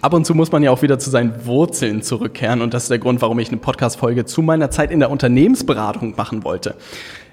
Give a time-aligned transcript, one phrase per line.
[0.00, 2.90] Ab und zu muss man ja auch wieder zu seinen Wurzeln zurückkehren und das ist
[2.90, 6.76] der Grund, warum ich eine Podcast-Folge zu meiner Zeit in der Unternehmensberatung machen wollte.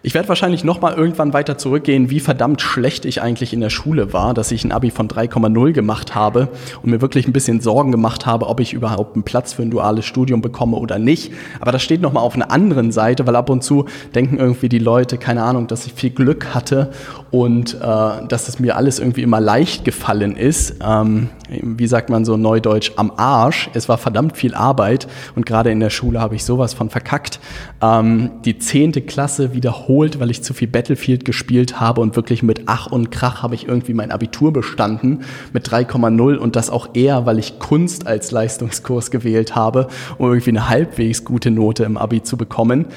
[0.05, 3.72] Ich werde wahrscheinlich noch mal irgendwann weiter zurückgehen, wie verdammt schlecht ich eigentlich in der
[3.72, 6.48] Schule war, dass ich ein Abi von 3,0 gemacht habe
[6.84, 9.72] und mir wirklich ein bisschen Sorgen gemacht habe, ob ich überhaupt einen Platz für ein
[9.72, 11.34] duales Studium bekomme oder nicht.
[11.60, 14.70] Aber das steht noch mal auf einer anderen Seite, weil ab und zu denken irgendwie
[14.70, 16.91] die Leute, keine Ahnung, dass ich viel Glück hatte
[17.32, 20.76] und äh, dass es mir alles irgendwie immer leicht gefallen ist.
[20.85, 23.71] Ähm, wie sagt man so neudeutsch, am Arsch.
[23.74, 27.40] Es war verdammt viel Arbeit und gerade in der Schule habe ich sowas von verkackt.
[27.82, 32.43] Ähm, die zehnte Klasse wiederholt wiederholt, weil ich zu viel Battlefield gespielt habe und wirklich
[32.43, 36.90] mit Ach und Krach habe ich irgendwie mein Abitur bestanden mit 3,0 und das auch
[36.93, 39.87] eher, weil ich Kunst als Leistungskurs gewählt habe,
[40.18, 42.87] um irgendwie eine halbwegs gute Note im Abi zu bekommen.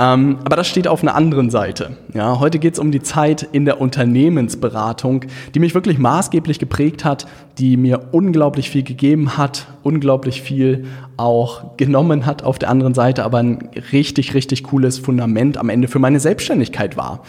[0.00, 1.96] Ähm, aber das steht auf einer anderen Seite.
[2.12, 7.04] Ja, heute geht es um die Zeit in der Unternehmensberatung, die mich wirklich maßgeblich geprägt
[7.04, 7.26] hat,
[7.58, 13.24] die mir unglaublich viel gegeben hat, unglaublich viel auch genommen hat auf der anderen Seite,
[13.24, 17.22] aber ein richtig, richtig cooles Fundament am Ende für meine Selbstständigkeit war.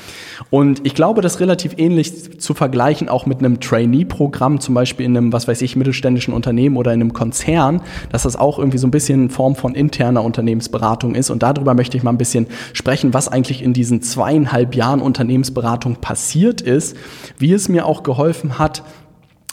[0.51, 5.17] Und ich glaube, das relativ ähnlich zu vergleichen auch mit einem Trainee-Programm, zum Beispiel in
[5.17, 8.85] einem, was weiß ich, mittelständischen Unternehmen oder in einem Konzern, dass das auch irgendwie so
[8.85, 11.31] ein bisschen in Form von interner Unternehmensberatung ist.
[11.31, 15.95] Und darüber möchte ich mal ein bisschen sprechen, was eigentlich in diesen zweieinhalb Jahren Unternehmensberatung
[15.95, 16.95] passiert ist,
[17.39, 18.83] wie es mir auch geholfen hat,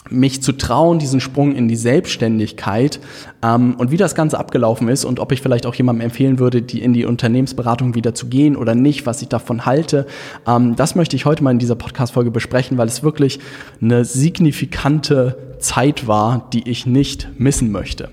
[0.09, 2.99] mich zu trauen, diesen Sprung in die Selbstständigkeit
[3.43, 6.61] ähm, und wie das Ganze abgelaufen ist und ob ich vielleicht auch jemandem empfehlen würde,
[6.61, 10.05] die in die Unternehmensberatung wieder zu gehen oder nicht, was ich davon halte.
[10.47, 13.39] Ähm, das möchte ich heute mal in dieser Podcast-Folge besprechen, weil es wirklich
[13.81, 18.09] eine signifikante Zeit war, die ich nicht missen möchte.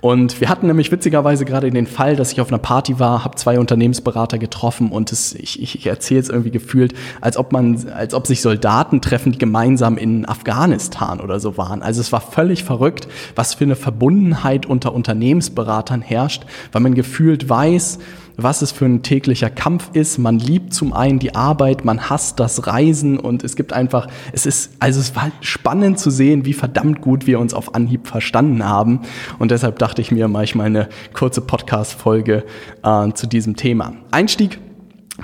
[0.00, 3.34] Und wir hatten nämlich witzigerweise gerade den Fall, dass ich auf einer Party war, habe
[3.34, 8.14] zwei Unternehmensberater getroffen und es, ich, ich erzähle es irgendwie gefühlt, als ob man, als
[8.14, 11.82] ob sich Soldaten treffen, die gemeinsam in Afghanistan oder so waren.
[11.82, 17.48] Also es war völlig verrückt, was für eine Verbundenheit unter Unternehmensberatern herrscht, weil man gefühlt
[17.48, 17.98] weiß,
[18.38, 20.16] was es für ein täglicher Kampf ist.
[20.16, 24.46] Man liebt zum einen die Arbeit, man hasst das Reisen und es gibt einfach, es
[24.46, 28.64] ist, also es war spannend zu sehen, wie verdammt gut wir uns auf Anhieb verstanden
[28.64, 29.00] haben.
[29.40, 32.44] Und deshalb dachte ich mir, mache ich mal eine kurze Podcast-Folge
[32.84, 33.94] äh, zu diesem Thema.
[34.12, 34.60] Einstieg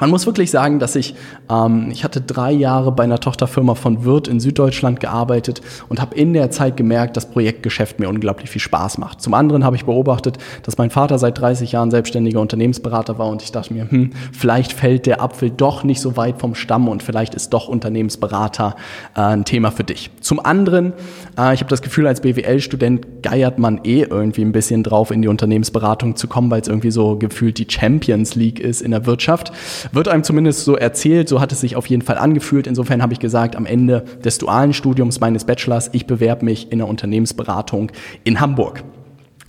[0.00, 1.14] man muss wirklich sagen, dass ich,
[1.48, 6.16] ähm, ich hatte drei Jahre bei einer Tochterfirma von Wirt in Süddeutschland gearbeitet und habe
[6.16, 9.20] in der Zeit gemerkt, dass Projektgeschäft mir unglaublich viel Spaß macht.
[9.20, 13.42] Zum anderen habe ich beobachtet, dass mein Vater seit 30 Jahren selbstständiger Unternehmensberater war und
[13.42, 17.02] ich dachte mir, hm, vielleicht fällt der Apfel doch nicht so weit vom Stamm und
[17.02, 18.74] vielleicht ist doch Unternehmensberater
[19.14, 20.10] äh, ein Thema für dich.
[20.20, 20.92] Zum anderen,
[21.38, 25.22] äh, ich habe das Gefühl, als BWL-Student geiert man eh irgendwie ein bisschen drauf, in
[25.22, 29.06] die Unternehmensberatung zu kommen, weil es irgendwie so gefühlt die Champions League ist in der
[29.06, 29.52] Wirtschaft.
[29.92, 32.66] Wird einem zumindest so erzählt, so hat es sich auf jeden Fall angefühlt.
[32.66, 36.78] Insofern habe ich gesagt, am Ende des dualen Studiums meines Bachelors, ich bewerbe mich in
[36.78, 37.92] der Unternehmensberatung
[38.24, 38.84] in Hamburg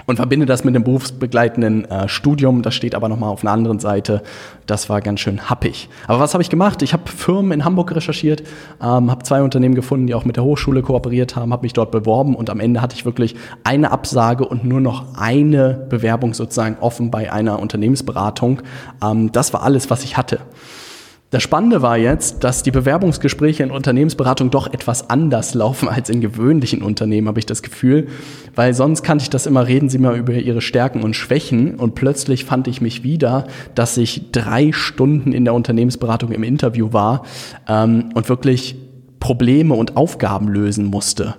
[0.05, 2.61] und verbinde das mit dem berufsbegleitenden äh, Studium.
[2.61, 4.21] Das steht aber nochmal auf einer anderen Seite.
[4.65, 5.89] Das war ganz schön happig.
[6.07, 6.81] Aber was habe ich gemacht?
[6.81, 8.43] Ich habe Firmen in Hamburg recherchiert,
[8.81, 11.91] ähm, habe zwei Unternehmen gefunden, die auch mit der Hochschule kooperiert haben, habe mich dort
[11.91, 16.77] beworben und am Ende hatte ich wirklich eine Absage und nur noch eine Bewerbung sozusagen
[16.79, 18.61] offen bei einer Unternehmensberatung.
[19.03, 20.39] Ähm, das war alles, was ich hatte.
[21.31, 26.21] Das Spannende war jetzt, dass die Bewerbungsgespräche in Unternehmensberatung doch etwas anders laufen als in
[26.21, 28.07] gewöhnlichen Unternehmen, habe ich das Gefühl.
[28.53, 31.75] Weil sonst kannte ich das immer, reden Sie mal über Ihre Stärken und Schwächen.
[31.75, 36.93] Und plötzlich fand ich mich wieder, dass ich drei Stunden in der Unternehmensberatung im Interview
[36.93, 37.23] war
[37.67, 38.75] ähm, und wirklich
[39.19, 41.35] Probleme und Aufgaben lösen musste.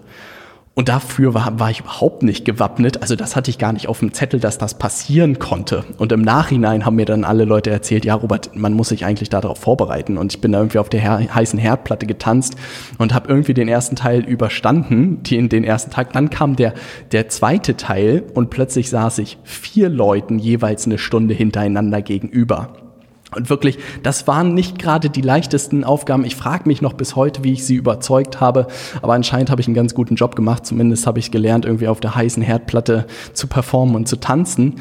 [0.78, 3.01] Und dafür war, war ich überhaupt nicht gewappnet.
[3.01, 5.87] Also das hatte ich gar nicht auf dem Zettel, dass das passieren konnte.
[5.97, 9.31] Und im Nachhinein haben mir dann alle Leute erzählt, ja Robert, man muss sich eigentlich
[9.31, 10.19] darauf vorbereiten.
[10.19, 12.57] Und ich bin da irgendwie auf der her heißen Herdplatte getanzt
[12.99, 16.13] und habe irgendwie den ersten Teil überstanden, die, den ersten Tag.
[16.13, 16.75] Dann kam der,
[17.11, 22.85] der zweite Teil und plötzlich saß ich vier Leuten jeweils eine Stunde hintereinander gegenüber.
[23.34, 26.25] Und wirklich, das waren nicht gerade die leichtesten Aufgaben.
[26.25, 28.69] Ich frage mich noch bis heute, wie ich sie überzeugt habe.
[29.03, 30.65] Aber anscheinend habe ich einen ganz guten Job gemacht.
[30.65, 34.77] Zumindest habe ich gelernt, irgendwie auf der heißen Herdplatte zu performen und zu tanzen.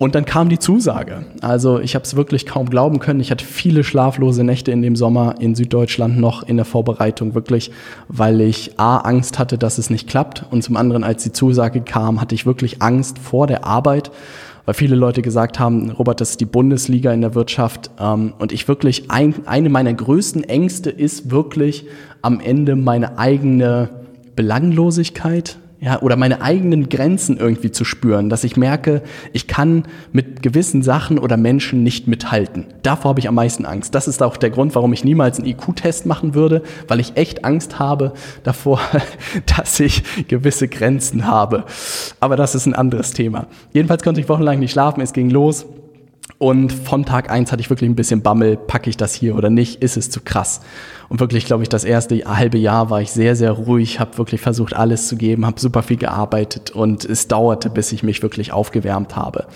[0.00, 1.24] Und dann kam die Zusage.
[1.40, 3.18] Also ich habe es wirklich kaum glauben können.
[3.18, 7.72] Ich hatte viele schlaflose Nächte in dem Sommer in Süddeutschland noch in der Vorbereitung, wirklich,
[8.06, 10.44] weil ich A, Angst hatte, dass es nicht klappt.
[10.50, 14.12] Und zum anderen, als die Zusage kam, hatte ich wirklich Angst vor der Arbeit
[14.68, 17.90] weil viele Leute gesagt haben, Robert, das ist die Bundesliga in der Wirtschaft.
[17.98, 21.86] Ähm, und ich wirklich, ein, eine meiner größten Ängste ist wirklich
[22.20, 23.88] am Ende meine eigene
[24.36, 29.02] Belanglosigkeit, ja, oder meine eigenen Grenzen irgendwie zu spüren, dass ich merke,
[29.32, 32.66] ich kann mit gewissen Sachen oder Menschen nicht mithalten.
[32.82, 33.94] Davor habe ich am meisten Angst.
[33.94, 37.44] Das ist auch der Grund, warum ich niemals einen IQ-Test machen würde, weil ich echt
[37.44, 38.80] Angst habe davor,
[39.56, 41.64] dass ich gewisse Grenzen habe.
[42.18, 43.46] Aber das ist ein anderes Thema.
[43.72, 45.64] Jedenfalls konnte ich wochenlang nicht schlafen, es ging los.
[46.36, 49.50] Und von Tag eins hatte ich wirklich ein bisschen Bammel, packe ich das hier oder
[49.50, 50.60] nicht, ist es zu krass.
[51.08, 54.40] Und wirklich, glaube ich, das erste halbe Jahr war ich sehr, sehr ruhig, habe wirklich
[54.40, 58.52] versucht, alles zu geben, habe super viel gearbeitet und es dauerte, bis ich mich wirklich
[58.52, 59.46] aufgewärmt habe.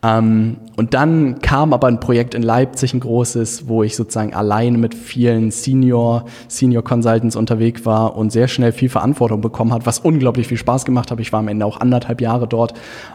[0.00, 4.78] Ähm, und dann kam aber ein Projekt in Leipzig, ein großes, wo ich sozusagen alleine
[4.78, 9.98] mit vielen Senior, Senior Consultants unterwegs war und sehr schnell viel Verantwortung bekommen hat, was
[9.98, 11.18] unglaublich viel Spaß gemacht hat.
[11.18, 12.74] Ich war am Ende auch anderthalb Jahre dort,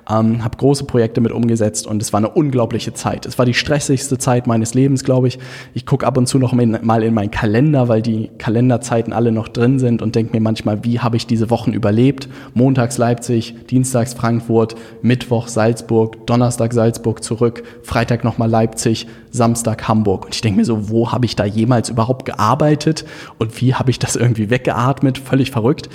[0.10, 3.26] ähm, habe große Projekte mit umgesetzt und es war eine unglaubliche Zeit.
[3.26, 5.40] Es war die stressigste Zeit meines Lebens, glaube ich.
[5.74, 9.48] Ich gucke ab und zu noch mal in meinen Kalender, weil die Kalenderzeiten alle noch
[9.48, 12.28] drin sind und denke mir manchmal, wie habe ich diese Wochen überlebt?
[12.54, 20.26] Montags Leipzig, Dienstags Frankfurt, Mittwoch Salzburg, Donnerstag Salzburg zurück, Freitag nochmal Leipzig, Samstag Hamburg.
[20.26, 23.06] Und ich denke mir so, wo habe ich da jemals überhaupt gearbeitet
[23.38, 25.18] und wie habe ich das irgendwie weggeatmet?
[25.18, 25.90] Völlig verrückt.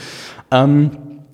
[0.50, 0.90] Ähm,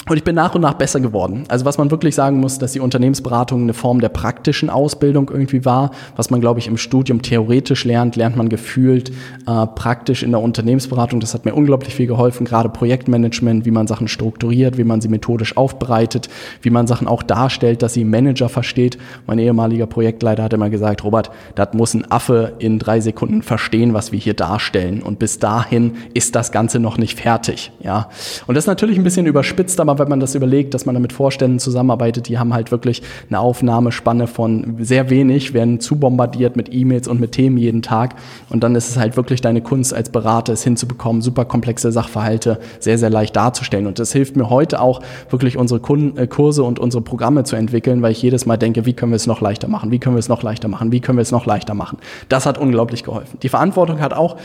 [0.07, 1.45] und ich bin nach und nach besser geworden.
[1.49, 5.65] Also was man wirklich sagen muss, dass die Unternehmensberatung eine Form der praktischen Ausbildung irgendwie
[5.65, 5.93] war.
[6.15, 9.11] Was man, glaube ich, im Studium theoretisch lernt, lernt man gefühlt
[9.47, 11.21] äh, praktisch in der Unternehmensberatung.
[11.21, 15.09] Das hat mir unglaublich viel geholfen, gerade Projektmanagement, wie man Sachen strukturiert, wie man sie
[15.09, 16.29] methodisch aufbereitet,
[16.61, 18.99] wie man Sachen auch darstellt, dass sie Manager versteht.
[19.27, 23.95] Mein ehemaliger Projektleiter hat immer gesagt, Robert, das muss ein Affe in drei Sekunden verstehen,
[23.95, 25.03] was wir hier darstellen.
[25.03, 27.73] Und bis dahin ist das Ganze noch nicht fertig.
[27.83, 28.11] Ja,
[28.47, 31.01] Und das ist natürlich ein bisschen überspitzt, aber wenn man das überlegt, dass man da
[31.01, 36.57] mit Vorständen zusammenarbeitet, die haben halt wirklich eine Aufnahmespanne von sehr wenig, werden zu bombardiert
[36.57, 38.15] mit E-Mails und mit Themen jeden Tag.
[38.51, 42.59] Und dann ist es halt wirklich deine Kunst als Berater, es hinzubekommen, super komplexe Sachverhalte
[42.81, 43.87] sehr, sehr leicht darzustellen.
[43.87, 45.01] Und das hilft mir heute auch
[45.31, 48.87] wirklich unsere Kunden, äh, Kurse und unsere Programme zu entwickeln, weil ich jedes Mal denke,
[48.87, 49.91] wie können wir es noch leichter machen?
[49.91, 50.93] Wie können wir es noch leichter machen?
[50.93, 51.99] Wie können wir es noch leichter machen?
[52.29, 53.39] Das hat unglaublich geholfen.
[53.43, 54.37] Die Verantwortung hat auch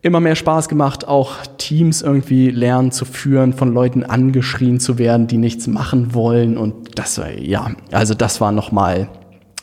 [0.00, 5.26] immer mehr Spaß gemacht, auch Teams irgendwie lernen zu führen, von Leuten angeschrien zu werden,
[5.26, 6.56] die nichts machen wollen.
[6.56, 9.08] Und das war, ja, also das war nochmal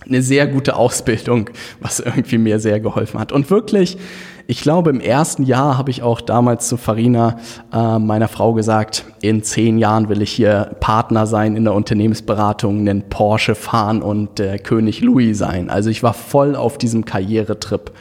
[0.06, 1.50] eine sehr gute Ausbildung,
[1.80, 3.32] was irgendwie mir sehr geholfen hat.
[3.32, 3.98] Und wirklich,
[4.46, 7.38] ich glaube, im ersten Jahr habe ich auch damals zu Farina,
[7.74, 12.82] äh, meiner Frau, gesagt, in zehn Jahren will ich hier Partner sein in der Unternehmensberatung,
[12.82, 15.70] einen Porsche fahren und äh, König Louis sein.
[15.70, 17.92] Also ich war voll auf diesem Karrieretrip.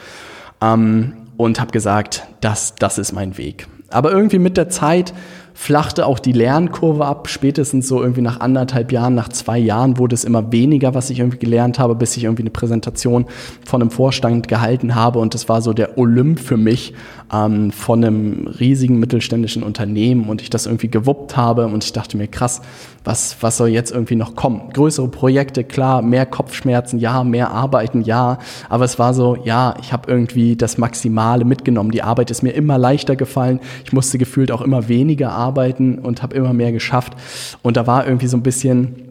[0.61, 3.67] Ähm, und habe gesagt, das, das ist mein Weg.
[3.91, 5.15] Aber irgendwie mit der Zeit
[5.57, 7.29] flachte auch die Lernkurve ab.
[7.29, 11.21] Spätestens so irgendwie nach anderthalb Jahren, nach zwei Jahren wurde es immer weniger, was ich
[11.21, 13.27] irgendwie gelernt habe, bis ich irgendwie eine Präsentation
[13.65, 15.21] von einem Vorstand gehalten habe.
[15.21, 16.93] Und das war so der Olymp für mich
[17.33, 21.67] ähm, von einem riesigen mittelständischen Unternehmen und ich das irgendwie gewuppt habe.
[21.67, 22.61] Und ich dachte mir, krass,
[23.05, 24.71] was, was soll jetzt irgendwie noch kommen?
[24.73, 28.39] Größere Projekte, klar, mehr Kopfschmerzen, ja, mehr Arbeiten, ja.
[28.69, 31.93] Aber es war so, ja, ich habe irgendwie das Maximale mitgenommen.
[31.93, 33.61] Die Arbeit ist mir immer leichter gefallen.
[33.85, 37.15] Ich musste gefühlt auch immer weniger arbeiten arbeiten und habe immer mehr geschafft.
[37.63, 39.05] Und da war irgendwie so ein bisschen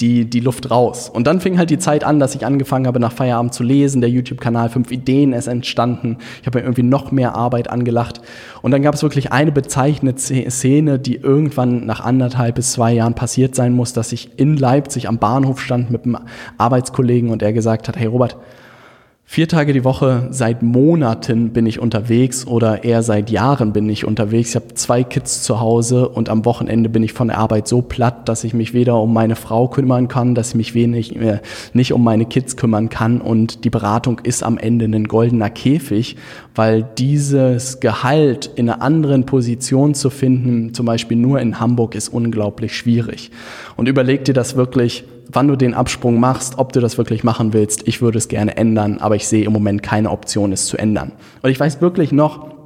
[0.00, 1.08] die, die Luft raus.
[1.08, 4.00] Und dann fing halt die Zeit an, dass ich angefangen habe, nach Feierabend zu lesen.
[4.00, 6.18] Der YouTube-Kanal Fünf Ideen ist entstanden.
[6.40, 8.20] Ich habe mir irgendwie noch mehr Arbeit angelacht.
[8.62, 13.14] Und dann gab es wirklich eine bezeichnete Szene, die irgendwann nach anderthalb bis zwei Jahren
[13.14, 16.18] passiert sein muss, dass ich in Leipzig am Bahnhof stand mit einem
[16.58, 18.36] Arbeitskollegen und er gesagt hat, hey Robert,
[19.28, 24.06] Vier Tage die Woche, seit Monaten bin ich unterwegs oder eher seit Jahren bin ich
[24.06, 24.50] unterwegs.
[24.50, 27.82] Ich habe zwei Kids zu Hause und am Wochenende bin ich von der Arbeit so
[27.82, 31.40] platt, dass ich mich weder um meine Frau kümmern kann, dass ich mich wenig, äh,
[31.72, 36.16] nicht um meine Kids kümmern kann und die Beratung ist am Ende ein goldener Käfig,
[36.54, 42.10] weil dieses Gehalt in einer anderen Position zu finden, zum Beispiel nur in Hamburg, ist
[42.10, 43.32] unglaublich schwierig.
[43.76, 47.52] Und überleg dir das wirklich, wann du den Absprung machst, ob du das wirklich machen
[47.52, 47.86] willst.
[47.86, 51.12] Ich würde es gerne ändern, aber ich sehe im Moment keine Option, es zu ändern.
[51.42, 52.56] Und ich weiß wirklich noch,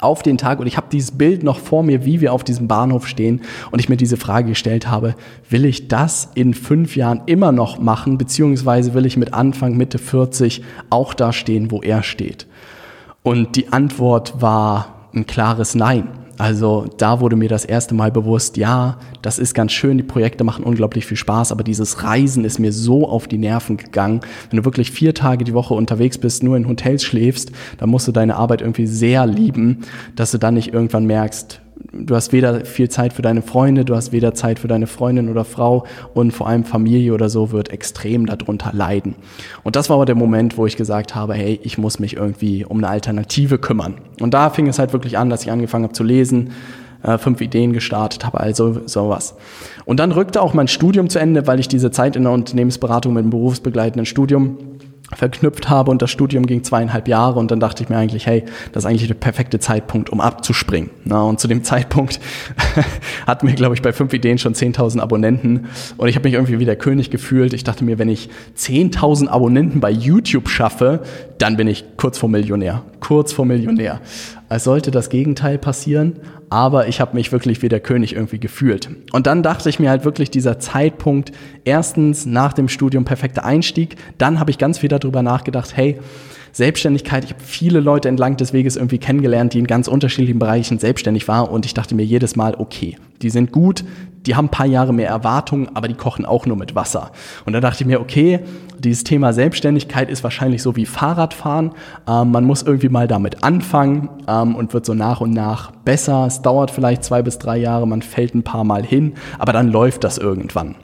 [0.00, 2.68] auf den Tag und ich habe dieses Bild noch vor mir, wie wir auf diesem
[2.68, 5.14] Bahnhof stehen und ich mir diese Frage gestellt habe,
[5.50, 9.98] will ich das in fünf Jahren immer noch machen, beziehungsweise will ich mit Anfang, Mitte
[9.98, 12.46] 40 auch da stehen, wo er steht?
[13.22, 16.08] Und die Antwort war ein klares Nein.
[16.42, 20.42] Also da wurde mir das erste Mal bewusst, ja, das ist ganz schön, die Projekte
[20.42, 24.22] machen unglaublich viel Spaß, aber dieses Reisen ist mir so auf die Nerven gegangen.
[24.50, 28.08] Wenn du wirklich vier Tage die Woche unterwegs bist, nur in Hotels schläfst, dann musst
[28.08, 29.82] du deine Arbeit irgendwie sehr lieben,
[30.16, 31.60] dass du dann nicht irgendwann merkst,
[31.92, 35.28] du hast weder viel Zeit für deine Freunde, du hast weder Zeit für deine Freundin
[35.28, 35.84] oder Frau
[36.14, 39.14] und vor allem Familie oder so wird extrem darunter leiden.
[39.62, 42.64] Und das war aber der Moment, wo ich gesagt habe, hey, ich muss mich irgendwie
[42.64, 43.94] um eine Alternative kümmern.
[44.20, 46.50] Und da fing es halt wirklich an, dass ich angefangen habe zu lesen,
[47.02, 49.34] äh, fünf Ideen gestartet habe, also sowas.
[49.84, 53.12] Und dann rückte auch mein Studium zu Ende, weil ich diese Zeit in der Unternehmensberatung
[53.12, 54.56] mit dem berufsbegleitenden Studium
[55.14, 58.44] verknüpft habe und das Studium ging zweieinhalb Jahre und dann dachte ich mir eigentlich, hey,
[58.72, 60.90] das ist eigentlich der perfekte Zeitpunkt, um abzuspringen.
[61.04, 62.20] Na, und zu dem Zeitpunkt
[63.26, 65.66] hatten wir, glaube ich, bei fünf Ideen schon 10.000 Abonnenten
[65.96, 67.52] und ich habe mich irgendwie wie der König gefühlt.
[67.52, 71.00] Ich dachte mir, wenn ich 10.000 Abonnenten bei YouTube schaffe,
[71.38, 72.82] dann bin ich kurz vor Millionär.
[73.00, 74.00] Kurz vor Millionär.
[74.54, 76.16] Es sollte das Gegenteil passieren,
[76.50, 78.90] aber ich habe mich wirklich wie der König irgendwie gefühlt.
[79.12, 81.32] Und dann dachte ich mir halt wirklich dieser Zeitpunkt,
[81.64, 85.98] erstens nach dem Studium perfekter Einstieg, dann habe ich ganz viel darüber nachgedacht, hey,
[86.52, 90.78] Selbstständigkeit, ich habe viele Leute entlang des Weges irgendwie kennengelernt, die in ganz unterschiedlichen Bereichen
[90.78, 93.84] selbstständig waren und ich dachte mir jedes Mal, okay, die sind gut,
[94.26, 97.12] die haben ein paar Jahre mehr Erwartungen, aber die kochen auch nur mit Wasser.
[97.46, 98.40] Und dann dachte ich mir, okay,
[98.84, 101.72] dieses Thema Selbstständigkeit ist wahrscheinlich so wie Fahrradfahren.
[102.06, 106.26] Ähm, man muss irgendwie mal damit anfangen ähm, und wird so nach und nach besser.
[106.26, 109.68] Es dauert vielleicht zwei bis drei Jahre, man fällt ein paar Mal hin, aber dann
[109.68, 110.74] läuft das irgendwann.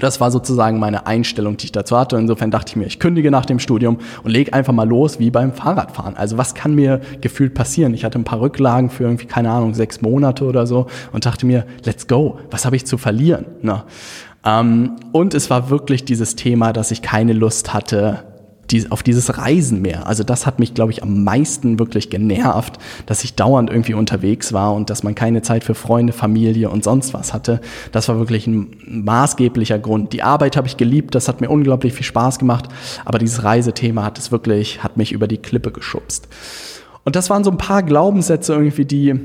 [0.00, 2.16] Das war sozusagen meine Einstellung, die ich dazu hatte.
[2.18, 5.30] Insofern dachte ich mir, ich kündige nach dem Studium und lege einfach mal los wie
[5.30, 6.14] beim Fahrradfahren.
[6.14, 7.94] Also was kann mir gefühlt passieren?
[7.94, 11.46] Ich hatte ein paar Rücklagen für irgendwie, keine Ahnung, sechs Monate oder so und dachte
[11.46, 13.46] mir, let's go, was habe ich zu verlieren?
[13.62, 13.86] Na.
[14.44, 18.24] Ähm, und es war wirklich dieses Thema, dass ich keine Lust hatte,
[18.70, 20.06] die, auf dieses Reisen mehr.
[20.06, 24.52] Also das hat mich, glaube ich, am meisten wirklich genervt, dass ich dauernd irgendwie unterwegs
[24.52, 27.60] war und dass man keine Zeit für Freunde, Familie und sonst was hatte.
[27.92, 30.12] Das war wirklich ein maßgeblicher Grund.
[30.12, 32.66] Die Arbeit habe ich geliebt, das hat mir unglaublich viel Spaß gemacht,
[33.04, 36.28] aber dieses Reisethema hat es wirklich, hat mich über die Klippe geschubst.
[37.04, 39.18] Und das waren so ein paar Glaubenssätze irgendwie, die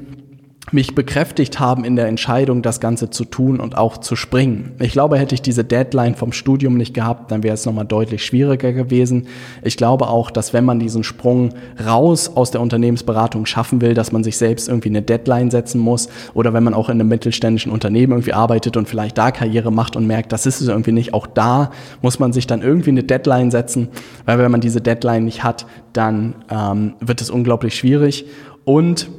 [0.72, 4.72] mich bekräftigt haben in der Entscheidung, das Ganze zu tun und auch zu springen.
[4.80, 8.26] Ich glaube, hätte ich diese Deadline vom Studium nicht gehabt, dann wäre es nochmal deutlich
[8.26, 9.28] schwieriger gewesen.
[9.62, 11.50] Ich glaube auch, dass wenn man diesen Sprung
[11.86, 16.08] raus aus der Unternehmensberatung schaffen will, dass man sich selbst irgendwie eine Deadline setzen muss
[16.34, 19.96] oder wenn man auch in einem mittelständischen Unternehmen irgendwie arbeitet und vielleicht da Karriere macht
[19.96, 23.04] und merkt, das ist es irgendwie nicht, auch da muss man sich dann irgendwie eine
[23.04, 23.90] Deadline setzen,
[24.26, 28.26] weil wenn man diese Deadline nicht hat, dann ähm, wird es unglaublich schwierig
[28.64, 29.10] und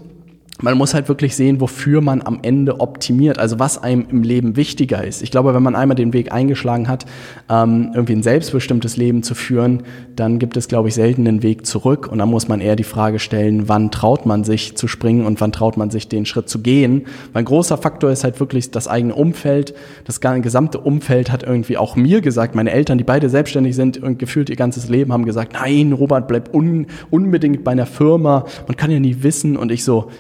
[0.61, 4.56] man muss halt wirklich sehen, wofür man am Ende optimiert, also was einem im Leben
[4.56, 5.20] wichtiger ist.
[5.20, 7.06] Ich glaube, wenn man einmal den Weg eingeschlagen hat,
[7.50, 9.82] ähm, irgendwie ein selbstbestimmtes Leben zu führen,
[10.14, 12.06] dann gibt es, glaube ich, selten einen Weg zurück.
[12.06, 15.40] Und dann muss man eher die Frage stellen, wann traut man sich zu springen und
[15.40, 17.06] wann traut man sich den Schritt zu gehen.
[17.32, 19.75] Mein großer Faktor ist halt wirklich das eigene Umfeld.
[20.04, 24.20] Das gesamte Umfeld hat irgendwie auch mir gesagt, meine Eltern, die beide selbstständig sind und
[24.20, 28.44] gefühlt ihr ganzes Leben, haben gesagt, nein, Robert, bleib un unbedingt bei einer Firma.
[28.68, 29.56] Man kann ja nie wissen.
[29.56, 30.11] Und ich so,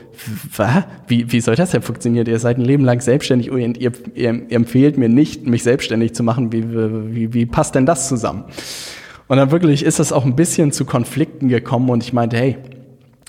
[1.08, 2.26] wie, wie soll das denn funktionieren?
[2.26, 6.14] Ihr seid ein Leben lang selbstständig und ihr, ihr, ihr empfehlt mir nicht, mich selbstständig
[6.14, 6.52] zu machen.
[6.52, 6.64] Wie,
[7.14, 8.44] wie, wie passt denn das zusammen?
[9.26, 12.58] Und dann wirklich ist es auch ein bisschen zu Konflikten gekommen und ich meinte, hey,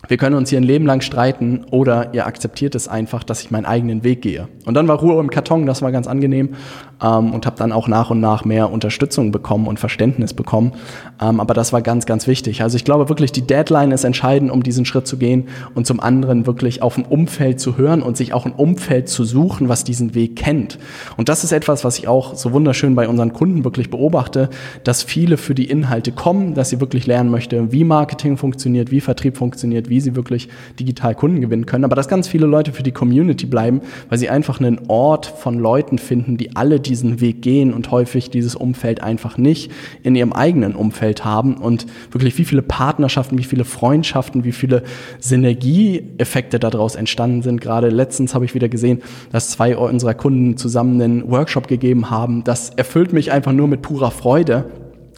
[0.07, 3.51] wir können uns hier ein Leben lang streiten oder ihr akzeptiert es einfach, dass ich
[3.51, 4.47] meinen eigenen Weg gehe.
[4.65, 6.55] Und dann war Ruhe im Karton, das war ganz angenehm
[7.01, 10.73] ähm, und habe dann auch nach und nach mehr Unterstützung bekommen und Verständnis bekommen.
[11.21, 12.61] Ähm, aber das war ganz, ganz wichtig.
[12.61, 15.99] Also ich glaube wirklich, die Deadline ist entscheidend, um diesen Schritt zu gehen und zum
[15.99, 19.83] anderen wirklich auf ein Umfeld zu hören und sich auch ein Umfeld zu suchen, was
[19.83, 20.79] diesen Weg kennt.
[21.17, 24.49] Und das ist etwas, was ich auch so wunderschön bei unseren Kunden wirklich beobachte,
[24.83, 29.01] dass viele für die Inhalte kommen, dass sie wirklich lernen möchte, wie Marketing funktioniert, wie
[29.01, 31.85] Vertrieb funktioniert, wie wie sie wirklich digital Kunden gewinnen können.
[31.85, 35.57] Aber dass ganz viele Leute für die Community bleiben, weil sie einfach einen Ort von
[35.57, 39.71] Leuten finden, die alle diesen Weg gehen und häufig dieses Umfeld einfach nicht
[40.03, 44.83] in ihrem eigenen Umfeld haben und wirklich wie viele Partnerschaften, wie viele Freundschaften, wie viele
[45.21, 47.61] Synergieeffekte daraus entstanden sind.
[47.61, 52.43] Gerade letztens habe ich wieder gesehen, dass zwei unserer Kunden zusammen einen Workshop gegeben haben.
[52.43, 54.65] Das erfüllt mich einfach nur mit purer Freude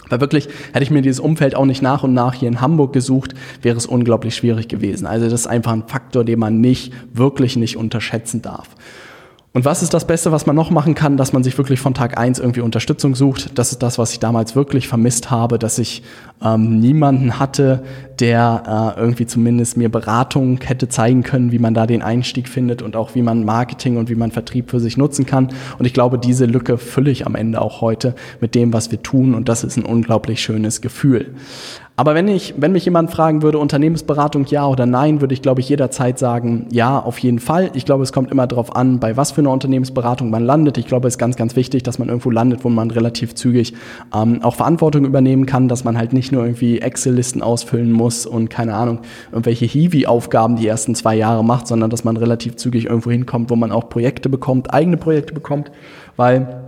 [0.09, 2.93] weil wirklich, hätte ich mir dieses Umfeld auch nicht nach und nach hier in Hamburg
[2.93, 5.05] gesucht, wäre es unglaublich schwierig gewesen.
[5.05, 8.69] Also das ist einfach ein Faktor, den man nicht, wirklich nicht unterschätzen darf.
[9.53, 11.95] Und was ist das Beste, was man noch machen kann, dass man sich wirklich von
[11.95, 13.57] Tag eins irgendwie Unterstützung sucht?
[13.57, 16.03] Das ist das, was ich damals wirklich vermisst habe, dass ich
[16.43, 17.83] ähm, niemanden hatte,
[18.19, 22.83] der äh, irgendwie zumindest mir Beratung hätte zeigen können, wie man da den Einstieg findet
[22.83, 25.49] und auch wie man Marketing und wie man Vertrieb für sich nutzen kann.
[25.79, 29.01] Und ich glaube, diese Lücke fülle ich am Ende auch heute mit dem, was wir
[29.01, 29.33] tun.
[29.33, 31.33] Und das ist ein unglaublich schönes Gefühl.
[31.99, 35.61] Aber wenn ich, wenn mich jemand fragen würde, Unternehmensberatung ja oder nein, würde ich, glaube
[35.61, 37.71] ich, jederzeit sagen, ja, auf jeden Fall.
[37.73, 40.77] Ich glaube, es kommt immer darauf an, bei was für einer Unternehmensberatung man landet.
[40.77, 43.73] Ich glaube, es ist ganz, ganz wichtig, dass man irgendwo landet, wo man relativ zügig
[44.13, 48.51] ähm, auch Verantwortung übernehmen kann, dass man halt nicht nur irgendwie Excel-Listen ausfüllen muss und
[48.51, 48.99] keine Ahnung,
[49.31, 53.55] irgendwelche Hiwi-Aufgaben die ersten zwei Jahre macht, sondern dass man relativ zügig irgendwo hinkommt, wo
[53.55, 55.71] man auch Projekte bekommt, eigene Projekte bekommt,
[56.15, 56.61] weil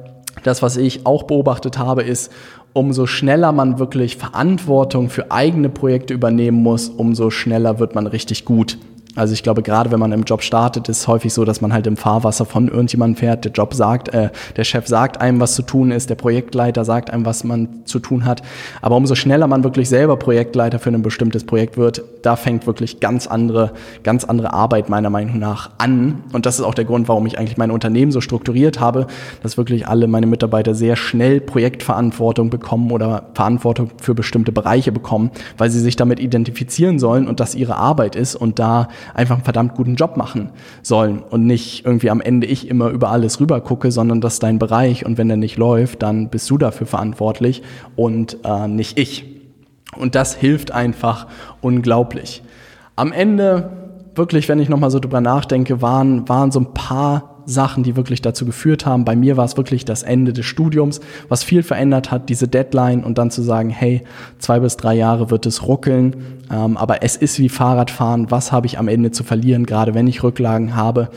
[0.44, 2.32] das, was ich auch beobachtet habe, ist,
[2.74, 8.46] umso schneller man wirklich Verantwortung für eigene Projekte übernehmen muss, umso schneller wird man richtig
[8.46, 8.78] gut.
[9.16, 11.88] Also ich glaube, gerade wenn man im Job startet, ist häufig so, dass man halt
[11.88, 13.44] im Fahrwasser von irgendjemandem fährt.
[13.44, 17.10] Der Job sagt, äh, der Chef sagt einem, was zu tun ist, der Projektleiter sagt
[17.10, 18.44] einem, was man zu tun hat.
[18.82, 23.00] Aber umso schneller man wirklich selber Projektleiter für ein bestimmtes Projekt wird, da fängt wirklich
[23.00, 23.72] ganz andere,
[24.04, 26.24] ganz andere Arbeit meiner Meinung nach an.
[26.32, 29.08] Und das ist auch der Grund, warum ich eigentlich mein Unternehmen so strukturiert habe,
[29.42, 35.32] dass wirklich alle meine Mitarbeiter sehr schnell Projektverantwortung bekommen oder Verantwortung für bestimmte Bereiche bekommen,
[35.58, 39.44] weil sie sich damit identifizieren sollen und das ihre Arbeit ist und da einfach einen
[39.44, 40.50] verdammt guten Job machen
[40.82, 44.44] sollen und nicht irgendwie am Ende ich immer über alles rüber gucke, sondern das ist
[44.44, 47.62] dein Bereich und wenn der nicht läuft, dann bist du dafür verantwortlich
[47.96, 49.26] und äh, nicht ich.
[49.98, 51.28] Und das hilft einfach
[51.62, 52.44] unglaublich.
[52.96, 53.72] Am Ende,
[54.16, 58.22] wirklich, wenn ich nochmal so drüber nachdenke, waren, waren so ein paar Sachen, die wirklich
[58.22, 59.06] dazu geführt haben.
[59.06, 63.04] Bei mir war es wirklich das Ende des Studiums, was viel verändert hat, diese Deadline
[63.04, 64.04] und dann zu sagen, hey,
[64.38, 66.16] zwei bis drei Jahre wird es ruckeln,
[66.52, 70.08] ähm, aber es ist wie Fahrradfahren, was habe ich am Ende zu verlieren, gerade wenn
[70.08, 71.10] ich Rücklagen habe.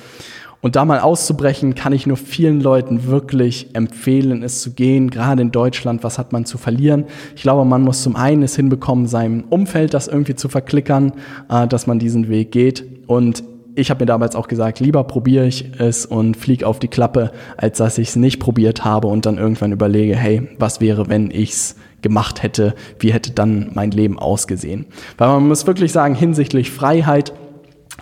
[0.62, 5.10] Und da mal auszubrechen, kann ich nur vielen Leuten wirklich empfehlen, es zu gehen.
[5.10, 7.04] Gerade in Deutschland, was hat man zu verlieren?
[7.34, 11.14] Ich glaube, man muss zum einen es hinbekommen, seinem Umfeld das irgendwie zu verklickern,
[11.50, 12.84] äh, dass man diesen Weg geht.
[13.08, 13.42] Und
[13.74, 17.32] ich habe mir damals auch gesagt, lieber probiere ich es und fliege auf die Klappe,
[17.56, 21.30] als dass ich es nicht probiert habe und dann irgendwann überlege, hey, was wäre, wenn
[21.30, 24.86] ich es gemacht hätte, wie hätte dann mein Leben ausgesehen.
[25.18, 27.32] Weil man muss wirklich sagen, hinsichtlich Freiheit,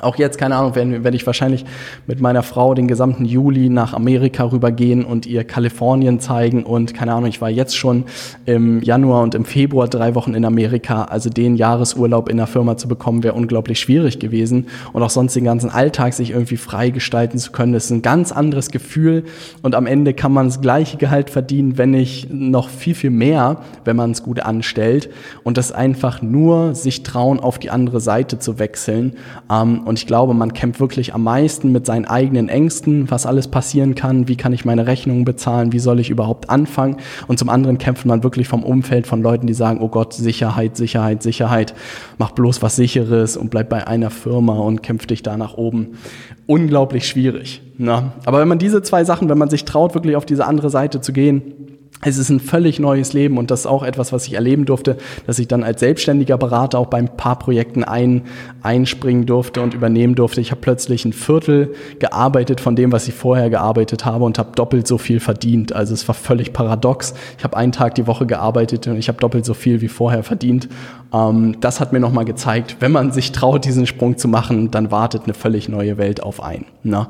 [0.01, 1.65] auch jetzt, keine Ahnung, werde, ich wahrscheinlich
[2.07, 6.65] mit meiner Frau den gesamten Juli nach Amerika rübergehen und ihr Kalifornien zeigen.
[6.65, 8.05] Und keine Ahnung, ich war jetzt schon
[8.47, 11.05] im Januar und im Februar drei Wochen in Amerika.
[11.05, 14.67] Also den Jahresurlaub in der Firma zu bekommen, wäre unglaublich schwierig gewesen.
[14.93, 18.03] Und auch sonst den ganzen Alltag sich irgendwie frei gestalten zu können, das ist ein
[18.03, 19.25] ganz anderes Gefühl.
[19.63, 23.59] Und am Ende kann man das gleiche Gehalt verdienen, wenn nicht noch viel, viel mehr,
[23.85, 25.11] wenn man es gut anstellt.
[25.43, 29.15] Und das einfach nur sich trauen, auf die andere Seite zu wechseln.
[29.51, 33.49] Ähm, und ich glaube, man kämpft wirklich am meisten mit seinen eigenen Ängsten, was alles
[33.49, 36.99] passieren kann, wie kann ich meine Rechnungen bezahlen, wie soll ich überhaupt anfangen.
[37.27, 40.77] Und zum anderen kämpft man wirklich vom Umfeld von Leuten, die sagen, oh Gott, Sicherheit,
[40.77, 41.75] Sicherheit, Sicherheit,
[42.19, 45.99] mach bloß was Sicheres und bleib bei einer Firma und kämpf dich da nach oben.
[46.47, 47.61] Unglaublich schwierig.
[47.77, 48.13] Ne?
[48.27, 51.01] Aber wenn man diese zwei Sachen, wenn man sich traut, wirklich auf diese andere Seite
[51.01, 51.70] zu gehen,
[52.03, 54.97] es ist ein völlig neues Leben und das ist auch etwas, was ich erleben durfte,
[55.27, 58.23] dass ich dann als selbstständiger Berater auch bei ein paar Projekten ein,
[58.63, 60.41] einspringen durfte und übernehmen durfte.
[60.41, 64.53] Ich habe plötzlich ein Viertel gearbeitet von dem, was ich vorher gearbeitet habe und habe
[64.55, 65.75] doppelt so viel verdient.
[65.75, 67.13] Also es war völlig paradox.
[67.37, 70.23] Ich habe einen Tag die Woche gearbeitet und ich habe doppelt so viel wie vorher
[70.23, 70.69] verdient.
[71.13, 74.91] Ähm, das hat mir nochmal gezeigt, wenn man sich traut, diesen Sprung zu machen, dann
[74.91, 76.65] wartet eine völlig neue Welt auf einen.
[76.83, 77.09] Ne?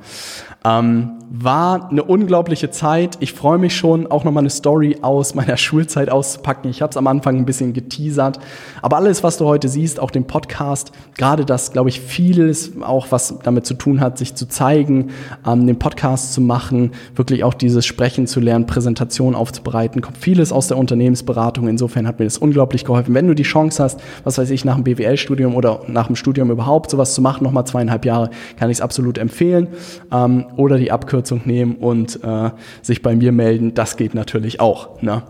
[0.65, 3.17] Ähm, war eine unglaubliche Zeit.
[3.21, 6.71] Ich freue mich schon, auch nochmal eine Story aus meiner Schulzeit auszupacken.
[6.71, 8.41] Ich habe es am Anfang ein bisschen geteasert.
[8.83, 13.07] Aber alles, was du heute siehst, auch den Podcast, gerade das, glaube ich, vieles auch,
[13.11, 15.11] was damit zu tun hat, sich zu zeigen,
[15.47, 20.53] ähm, den Podcast zu machen, wirklich auch dieses Sprechen zu lernen, Präsentation aufzubereiten, kommt vieles
[20.53, 21.69] aus der Unternehmensberatung.
[21.69, 23.15] Insofern hat mir das unglaublich geholfen.
[23.15, 26.51] Wenn du die Chance hast, was weiß ich, nach dem BWL-Studium oder nach dem Studium
[26.51, 29.69] überhaupt sowas zu machen, nochmal zweieinhalb Jahre, kann ich es absolut empfehlen.
[30.11, 32.51] Ähm, oder die Abkürzung nehmen und äh,
[32.83, 33.75] sich bei mir melden.
[33.75, 35.03] Das geht natürlich auch.
[35.03, 35.23] Ne?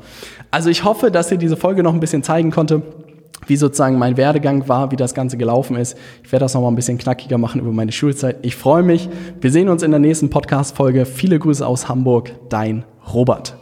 [0.50, 2.82] Also ich hoffe, dass ihr diese Folge noch ein bisschen zeigen konnte
[3.46, 5.96] wie sozusagen mein Werdegang war, wie das Ganze gelaufen ist.
[6.22, 8.36] Ich werde das noch mal ein bisschen knackiger machen über meine Schulzeit.
[8.42, 9.08] Ich freue mich.
[9.40, 11.06] Wir sehen uns in der nächsten Podcast-Folge.
[11.06, 12.32] Viele Grüße aus Hamburg.
[12.48, 13.59] Dein Robert.